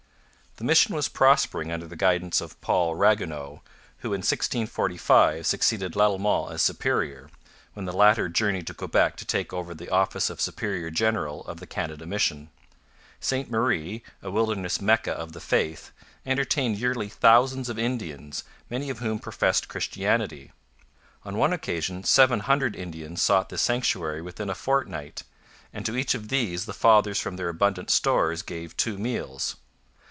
[0.57, 3.63] The mission was prospering under the guidance of Paul Ragueneau,
[3.99, 7.29] who in 1645 succeeded Lalemant as superior,
[7.73, 11.59] when the latter journeyed to Quebec to take over the office of superior general of
[11.59, 12.51] the Canada mission.
[13.19, 15.91] Ste Marie, a wilderness Mecca of the faith,
[16.27, 20.51] entertained yearly thousands of Indians, many of whom professed Christianity.
[21.25, 25.23] On one occasion seven hundred Indians sought this sanctuary within a fortnight,
[25.73, 29.55] and to each of these the fathers from their abundant stores gave two meals.